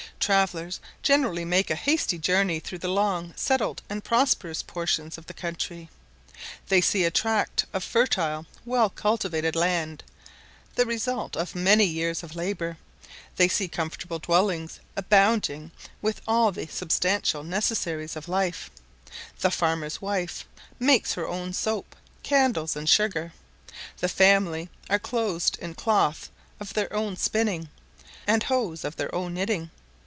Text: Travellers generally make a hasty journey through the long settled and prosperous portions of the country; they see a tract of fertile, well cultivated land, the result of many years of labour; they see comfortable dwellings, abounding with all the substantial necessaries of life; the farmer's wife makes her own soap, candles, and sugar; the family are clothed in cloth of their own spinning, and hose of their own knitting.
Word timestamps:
Travellers 0.21 0.79
generally 1.01 1.43
make 1.43 1.71
a 1.71 1.75
hasty 1.75 2.17
journey 2.19 2.59
through 2.59 2.77
the 2.77 2.87
long 2.87 3.33
settled 3.35 3.81
and 3.89 4.03
prosperous 4.03 4.61
portions 4.61 5.17
of 5.17 5.25
the 5.25 5.33
country; 5.33 5.89
they 6.69 6.79
see 6.79 7.03
a 7.05 7.09
tract 7.11 7.65
of 7.73 7.83
fertile, 7.83 8.45
well 8.63 8.89
cultivated 8.91 9.55
land, 9.55 10.03
the 10.75 10.85
result 10.85 11.35
of 11.35 11.55
many 11.55 11.83
years 11.85 12.21
of 12.21 12.35
labour; 12.35 12.77
they 13.37 13.47
see 13.47 13.67
comfortable 13.67 14.19
dwellings, 14.19 14.79
abounding 14.95 15.71
with 16.03 16.21
all 16.27 16.51
the 16.51 16.67
substantial 16.67 17.43
necessaries 17.43 18.15
of 18.15 18.29
life; 18.29 18.69
the 19.39 19.49
farmer's 19.51 20.03
wife 20.03 20.45
makes 20.79 21.13
her 21.13 21.27
own 21.27 21.51
soap, 21.51 21.95
candles, 22.21 22.75
and 22.75 22.87
sugar; 22.87 23.33
the 23.97 24.07
family 24.07 24.69
are 24.87 24.99
clothed 24.99 25.57
in 25.59 25.73
cloth 25.73 26.29
of 26.59 26.73
their 26.75 26.93
own 26.93 27.17
spinning, 27.17 27.67
and 28.27 28.43
hose 28.43 28.83
of 28.85 28.95
their 28.97 29.13
own 29.15 29.33
knitting. 29.33 29.71